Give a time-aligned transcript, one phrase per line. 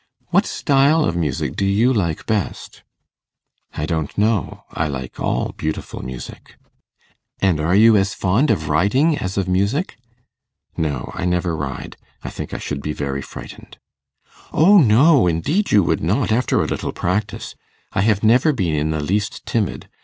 [0.29, 2.81] What style of music do you like best?'
[3.75, 4.63] 'I don't know.
[4.71, 6.57] I like all beautiful music.'
[7.39, 9.97] 'And are you as fond of riding as of music?'
[10.75, 11.97] 'No; I never ride.
[12.23, 13.77] I think I should be very frightened.'
[14.51, 15.27] 'O no!
[15.27, 17.53] indeed you would not, after a little practice.
[17.93, 19.87] I have never been in the least timid.